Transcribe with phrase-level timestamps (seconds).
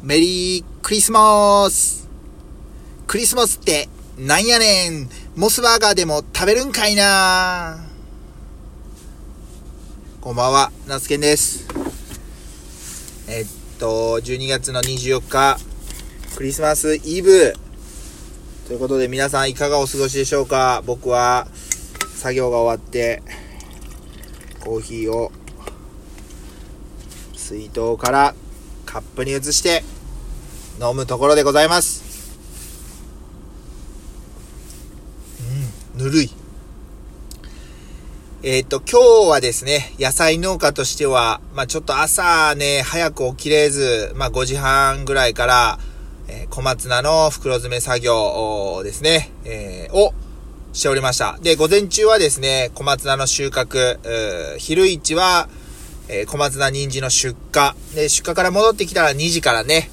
[0.00, 2.08] メリークリスマス
[3.08, 7.84] クリスマスってなんやねんモスバーガーでも食べるんかいな
[10.20, 11.66] こんばんは、ナスケンです。
[13.28, 13.46] えっ
[13.78, 15.58] と、12月の24日、
[16.36, 17.54] クリスマスイブ。
[18.66, 20.82] ということで皆さんいかがお過ごしでしょうか？
[20.86, 21.48] 僕は
[22.14, 23.22] 作業が終わって、
[24.60, 25.32] コーヒーを
[27.34, 28.34] 水筒から
[28.88, 29.84] カップに移して
[30.80, 32.38] 飲むところでございます。
[35.94, 36.30] うん、ぬるい。
[38.42, 45.78] えっ、と、今日はですね、野菜農家としては、まあちょっと朝ね、早く起きれず、まあ5時半ぐらいから、
[46.26, 50.14] えー小松菜の袋詰め作業ですね、えーを
[50.72, 51.36] しておりました。
[51.42, 55.50] で、午前中はですね、小松菜の収穫、昼市は、
[56.08, 57.72] えー小松菜人参の出荷。
[57.94, 59.90] で、出荷から戻ってきたら2時からね、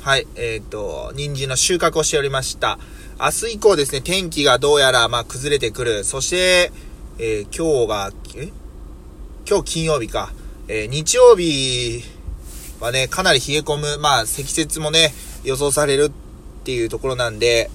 [0.00, 2.78] はい、えっ、と、人参の収穫をしておりました。
[3.20, 6.04] 明日以降ですね、天気がどうやら、まあ、崩れてくる。
[6.04, 6.72] そして、
[7.18, 8.52] えー今日が、え？
[9.48, 10.32] 今日金曜日か。
[10.68, 12.04] えー日曜日
[12.80, 13.98] はね、かなり冷え込む。
[13.98, 17.70] まあ、積雪もね、予想されるっていうところなんで、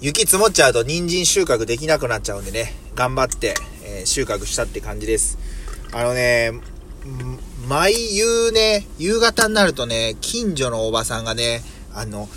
[0.00, 5.38] 雪積もっちゃうと人参収穫できなくなっちゃうんでね、頑張って、ー収穫したって感じです。
[5.92, 6.52] あのね、
[7.66, 11.62] 毎夕ね、夕方になるとね、近所のおばさんがね、
[11.94, 12.28] あの、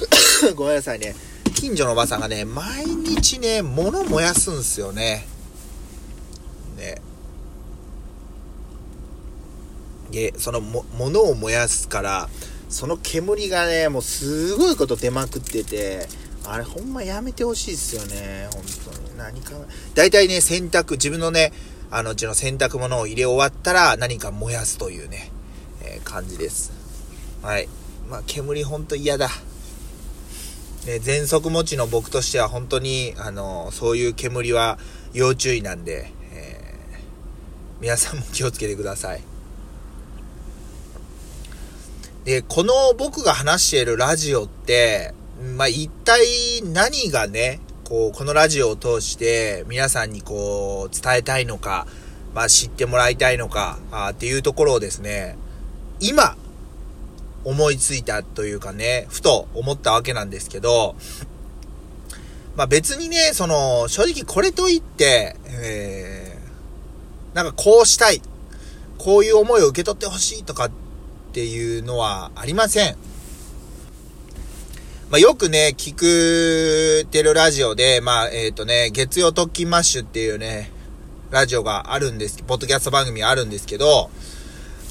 [0.54, 1.14] ごめんなさいね、
[1.54, 5.26] 近所のおばさんがね、毎日ね、物燃やすんすよね。
[6.76, 7.00] ね。
[10.10, 12.28] で、そのも、物を燃やすから、
[12.68, 16.08] その煙がね、もうすごいこと出まくってて、
[16.44, 18.62] あれほんまやめてほしいっすよね、本
[18.94, 19.16] 当に。
[19.18, 19.52] 何か、
[19.94, 21.52] 大体ね、洗濯、自分のね、
[21.90, 25.30] あのうちの洗濯物を入れ終わったら何か燃やすというね、
[25.82, 26.72] えー感じです。
[27.42, 27.68] はい。
[28.08, 29.28] まあ、煙ほんと嫌だ。
[30.86, 34.78] ね、喘息持ちの僕としては本当に、あの、そういう煙は
[35.12, 36.70] 要注意なんで、えー
[37.80, 39.22] 皆さんも気をつけてください。
[42.24, 51.86] で、この僕が話しているラジオって、まあ、一体何がね、こう、このラジオを通して皆さんにこう、伝えたいのか、
[52.34, 55.38] まあ、知ってもらいたいのか、あーっていうところをですね、
[55.98, 56.36] 今、
[57.44, 60.94] 思いついたというかね、ふと思ったわけなんですけど、
[62.54, 68.20] まあ別にね、その、正直これといって、えー、なんかこうしたい、
[68.98, 70.70] こういう思いを受け取ってほしいとかっ
[71.32, 72.96] ていうのはありません。
[75.10, 80.70] まあよくね、聞くてるラジオで、まあえっ、とね、月曜特勤マッシュっていうね、
[81.32, 84.08] ラジオがあるんです、ポッドキャスト番組があるんですけど、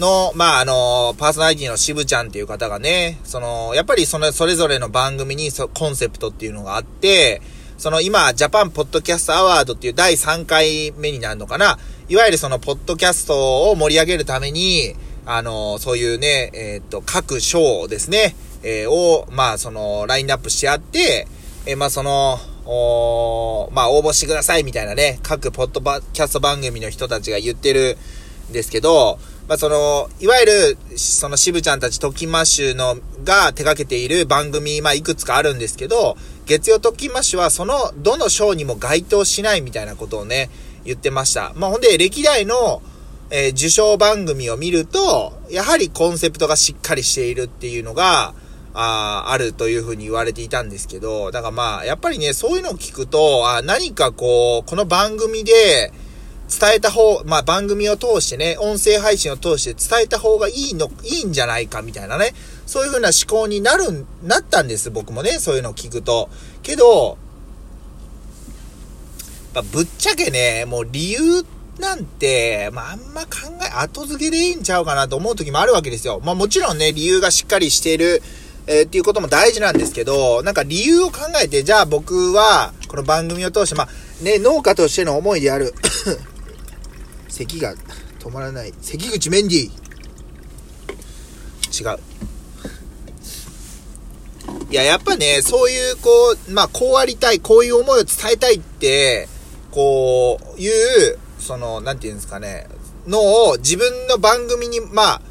[0.00, 7.40] の、まあ、あの、パーソナリティの渋ちゃんっていう方がね、その、やっぱりその、それぞれの番組にそコンセプトっていうのがあって、
[7.76, 11.78] その今、ジャパンポッドキャストアワードっていう第3回目になるのかな。
[12.08, 14.96] いわゆるその、ポッドキャストを盛り上げるために、
[15.26, 21.26] あの、そういうね、えーっと、各賞ですね、えーを、まあ、その、ラインナップしてあって、
[21.66, 22.38] えーまあ、その、
[22.70, 25.80] おまあ、応募してくださいみたいなね、各ポッド
[26.12, 27.96] キャスト番組の人たちが言ってる
[28.50, 29.18] んですけど、
[29.48, 40.50] まあ、その、いわゆる、その渋ちゃんたちトキマッシュのが手掛けている番組、まあ、いくつかあるんですけど、月曜トキマッシュはその、どの賞にも該当しないみたいなことをね、
[40.84, 41.52] 言ってました。
[41.56, 42.82] まあ、ほんで、歴代の、
[43.30, 48.34] えー受賞番組を見ると、やはりコンセプトがしっかりしているっていうのが、
[48.74, 55.92] あーあるというふうに言われていたんですけど、だからまあ、やっぱりね、そういうのを聞くと、あ何かこう、この番組で、
[56.48, 62.34] 伝えた方、まあ番組を通してね、音声配信を通して伝えた方がいいの、いいんじゃないかみたいなね、
[62.66, 66.30] そういう風な思考になる、なったんです、僕もね、そういうのを聞くと。
[66.62, 67.18] けど、
[69.54, 71.44] まあ、ぶっちゃけね、もう理由
[71.78, 73.28] なんて、まああんま考
[73.62, 76.20] え、後付けでいいんちゃうかなと思う時もあるわけですよ。
[76.24, 78.22] まあもちろんね、理由がしっかりしている、
[78.70, 83.88] えーっていうことも大事なんですけど、なんか理由を考えて、じゃあ僕は、この番組を通して、まあ
[84.22, 85.74] ね、農家としての思いである、
[87.28, 87.74] 咳が
[88.18, 88.74] 止まらない。
[88.82, 89.70] 関口メンディ。
[91.80, 91.98] 違う。
[94.70, 99.28] いや、やっぱね、そういう、こう、まあ、こうありたい、こういう思いを伝えたいって、
[99.70, 102.68] こう、いう、その、なんていうんですかね、
[103.06, 105.22] のを自分の番組に、まあ、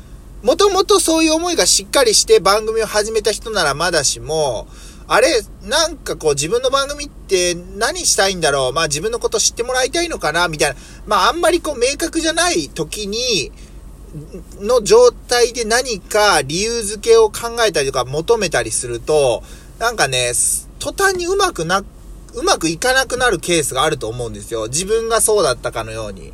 [0.44, 4.68] もともとそういう思いがしっかりして番組を始めた人ならまだしも、
[5.07, 8.74] あれ、なんかこう自分の番組って何したいんだろう？
[8.74, 10.48] まあ自分のこと知ってもらいたいのかな？
[10.50, 10.75] みたいな。
[11.06, 13.51] まああんまりこう明確じゃない時に、
[14.60, 19.44] の状態で何か理由付けを考えたりとか求めたりすると、
[19.80, 20.34] なんかね、
[20.80, 21.84] 途端にうまくな、
[22.34, 24.68] うまくいかなくなるケースがあると思うんですよ。
[24.68, 26.34] 自分がそうだったかのように。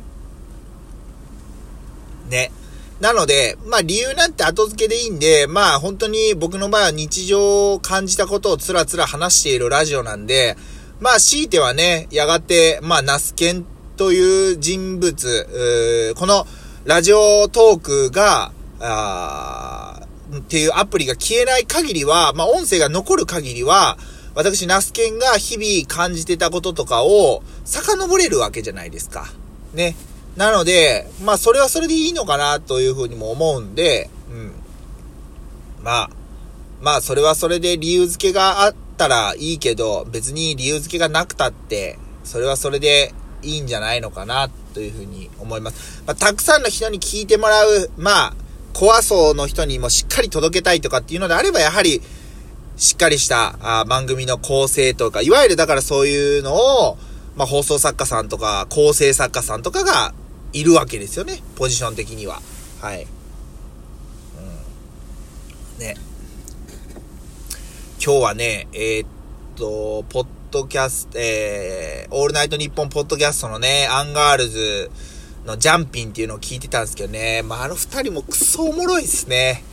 [2.28, 2.50] ね。
[3.00, 10.56] なので、まあ理由なんて後付けでいいんで、まあ本当に僕の場合は日常を感じたことをつらつら話しているラジオなんで、
[11.00, 13.64] まあ強いてはね、やがて、まあナスケン
[13.96, 16.46] という人物、この
[16.84, 20.00] ラジオトークが、あ
[20.36, 23.98] っていうアプリが消えない限りは、まあ音声が残る限りは、
[24.34, 29.32] 私、ナスケンが日々感じてたこととかを遡れるわけじゃないですか。
[29.74, 29.94] ね。
[30.36, 34.52] なので、まあそれはそれでいいのかなというふうにも思うんで、うん。
[35.82, 36.10] まあ、
[36.80, 46.02] まあそれはそれで理由付けがあったらいいけど、別に理由付けがなくたって、それはそれでいいんじゃないのかなというふうに思います。
[46.06, 48.34] まあ、たくさんの人に聞いてもらう、まあ、
[48.72, 52.02] 怖そうの人にもしっかり届けたいとかっていうのであれば、やはり、
[52.76, 56.98] しっかりしたあ番組の構成とか、いわゆるだからそういうのを、
[57.36, 60.12] まあ、放送作家さんとか、構成作家さんとかが
[60.54, 61.42] いるわけですよね。
[61.56, 62.40] ポジション的には。
[62.80, 63.02] はい。
[63.02, 63.06] う
[65.76, 65.80] ん。
[65.80, 65.96] ね。
[68.02, 69.08] 今日はね、えー、っ
[69.56, 74.90] と、ポッドキャスト、えー、オールナイトニッポンポッドキャストのね、アンガールズ
[75.44, 79.64] のジャンピンっていうのを聞いてたんですけどね、まあ、あの二人もクソおもろいっすね。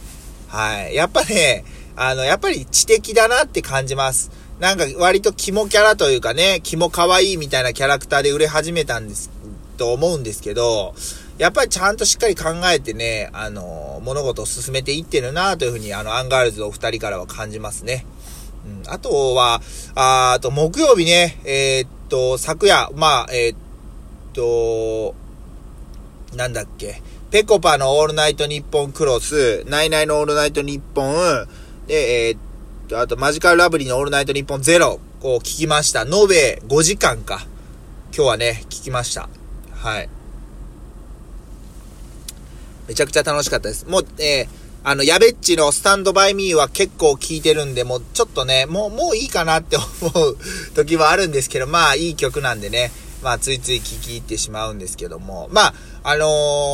[0.48, 0.96] はい。
[0.96, 1.64] やっぱね、
[1.96, 4.32] あの、やっぱり知的だなって感じます。
[4.60, 9.30] なんか割とキモキャラというかね、キモ可愛いみたいなキャラクターで売れ始めたんです
[9.82, 10.94] と思うんですけど、
[11.40, 18.06] やっぱりちゃんとしっかり考えてね、あの、物事を進めていってるなというふうに、あの、アンガールズお二人からは感じますね。
[18.86, 19.60] うん、あとは、
[19.96, 23.58] ああと、木曜日ね、えー、っと、昨夜、まあ、えー、っ
[24.34, 25.16] と、
[26.36, 27.02] なんだっけ、
[27.32, 31.48] ペコパのオールナイトニッポンクロス、ナイナイのオールナイトニッポン、
[31.88, 32.40] で、えー、っ
[32.88, 36.02] と、あと、マジカルラブリーのオールナイトニッポンゼロ、こう聞きました。
[36.02, 37.48] 延べ5時間か。
[38.16, 39.41] 今日はね、聞きました。
[39.82, 40.10] はい。
[42.88, 43.88] めちゃくちゃ楽しかったです。
[43.88, 44.48] もう、えー、
[44.84, 50.38] あの、やべっちのスタンドバイミーは結構聞いてるんで、もうちょっとね、もう、もういいかなって思う
[50.76, 52.92] 時はあるんですけど、まあいい曲なんでね、
[53.24, 55.74] まあついつい聴き入ってしまうんですけども、まあ、
[56.04, 56.26] あの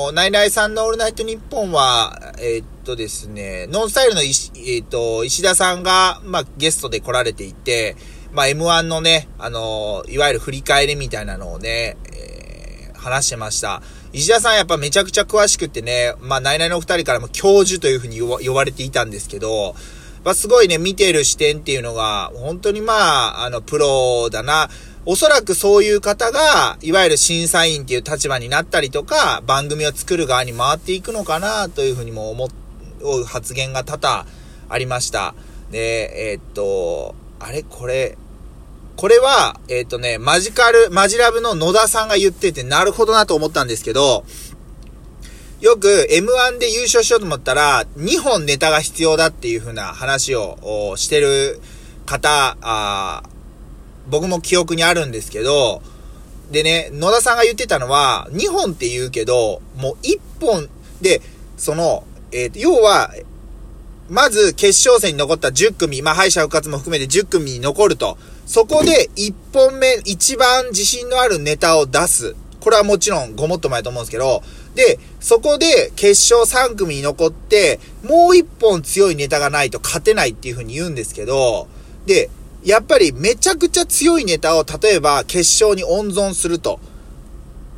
[0.09, 7.95] ー、ナイナイさんのオールナイトニッポンは、えー、っとですね、ノンスタイルの石、えー、っと、石田さんが、まあゲストで来られていて、
[8.33, 11.95] まあ M1 のね、あの、いわゆる振り返りみたいなのをね、
[13.07, 13.81] 話してました。
[14.13, 19.75] 石田さんやっぱめちゃくちゃ詳しくてね、まあ、ナイナイのお二人からも教授というふうに呼ばれていたんですけど、
[20.23, 22.93] まあ、すごいね、見てる視点っていうのが、本当にま
[23.39, 24.69] あ、あの、プロだな。
[25.05, 32.49] おそらくそういう方が、いわゆる審査員っていう立場になったりとか、番組を作る側に回っていくのかな、というふうにも思
[32.99, 34.25] う発言が多々
[34.67, 35.33] ありました。
[35.71, 38.17] で、えー、っと、あれこれ、
[38.97, 44.25] これは、えっ、ー、とね、マジカル、マジラブの野田さんが言ってて、なるほどなと思ったんですけど、
[45.61, 51.61] よく M1 で優勝しようと思ったら、2本ネタが必要だっていう風な話をしてる
[52.07, 53.21] 方、あ
[54.09, 55.83] 僕も記憶にあるんですけど、
[56.49, 60.69] でね、野田さんが言ってたのは、2本って言うけど、もう1本
[61.01, 61.21] で、
[61.55, 63.13] その、えっ、ー、と、要は、
[64.09, 68.17] まず決勝戦に残った10組、まあ敗者復活も含めて10組に残ると。
[68.45, 72.35] そこで1本目、一番自信のあるネタを出す。
[72.61, 74.43] これはもちろんごもっともやと思うんですけど、
[74.75, 81.67] で、そこで決勝3組に残って、もう1本強いネタがないと勝てないっていう風に言うんですけど、
[82.05, 82.29] で、
[82.63, 86.79] やっぱりめちゃくちゃ強いネタを例えば決勝に温存すると。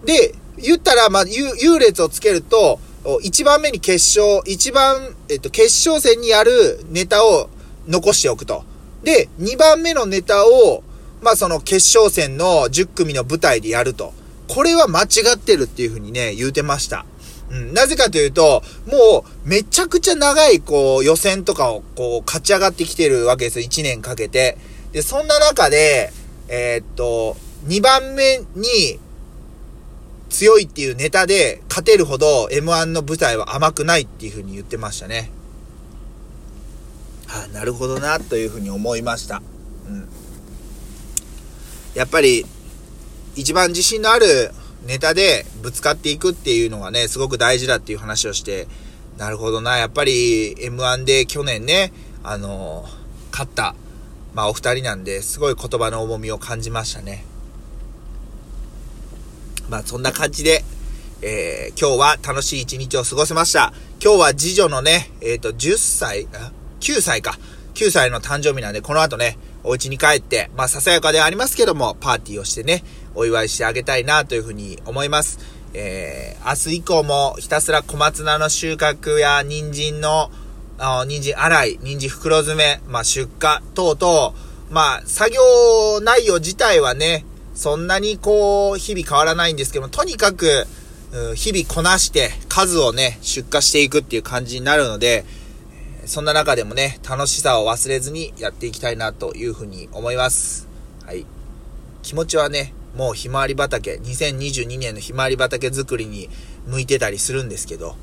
[0.06, 2.80] で、言ったら、まあ、優劣をつけると、
[3.18, 7.50] 1番目に決勝、一番、えっと、決勝戦にやるネタを
[7.88, 8.64] 残しておくと。
[9.04, 10.84] で、2番目のネタを、
[11.22, 14.14] まあその決勝戦の10組の舞台でやると。
[14.48, 17.06] これは間違ってるっていうふうにね、言うてました。
[17.52, 23.66] うん、なぜかというと、もう、めちゃくちゃ長い、こう、予選とかを、こう、勝ち上がってきてるわけですよ。
[23.66, 24.58] 1年かけて。
[24.92, 26.12] で、そんな中で、
[26.48, 27.38] えー、っと、
[27.68, 29.00] 2番目に、
[30.30, 35.32] 強いっていうネタで勝てるほど M1 の舞台は甘くないっていうふうに言ってましたね。
[37.32, 39.42] あなるほどなというふうに思いました。
[39.88, 40.08] うん。
[41.94, 42.46] やっぱり、
[43.36, 44.52] 一番自信のある
[44.86, 48.68] ネタでぶつかっていくっていうのがね、すごく大事だっていう話をして、
[49.18, 51.94] なるほどな、やっぱり M1 で去年ね、
[52.24, 52.86] あの
[53.32, 53.76] 勝った、
[54.34, 57.26] まあお二人なんで、すごい言葉の重みを感じましたね。
[59.70, 60.64] まあそんな感じで、
[61.22, 63.74] えー、今日は楽しい一日を過ごせました。
[64.04, 67.38] 今日は次女のね、えっ、ー、と、10歳、あ、9歳か。
[67.74, 72.84] 9歳の誕生日なんで、この後ね、お家に帰って、まあ、ささやかではありますけども、パーティーをしてね、
[73.16, 75.40] お祝いしてあげたいなというふうに思います。
[75.74, 80.32] えー、明日以降もひたすら小松菜の収穫や人参の、
[80.78, 84.34] あ人参洗い、人参袋詰め、まあ、出荷等々、
[84.70, 85.42] まあ、作業
[86.02, 87.26] 内容自体はね、
[87.60, 90.66] そんなにこう、日々変わらないんですけども、とにかく、
[91.36, 95.26] 日々こなして数をね、出荷していくっていう感じになるので、
[96.06, 100.70] そんな中でもね、楽しさを忘れずにやっていきたいなというふうに思います。
[101.06, 101.26] はい。
[102.02, 106.30] 気持ちはね、もうひまわり畑、2022年のひまわり畑作りに
[106.66, 107.98] 向いてたりするんですけど、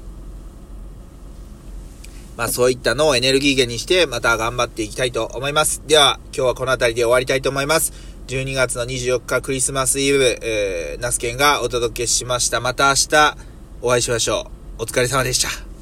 [2.37, 5.81] まあそういったのをエネルギー源にしてまた頑張っていきたいと思います。
[5.87, 8.16] では今日はこの辺りで終わりたいと思います。
[8.27, 12.61] 12月の24日クリスマスイブ、えー、ナスケンがお届けしました。
[12.61, 13.37] また明日
[13.83, 14.83] お会いしましょう。
[14.83, 15.76] お疲れ様でした。